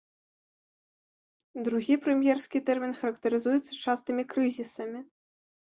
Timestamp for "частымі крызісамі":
3.83-4.99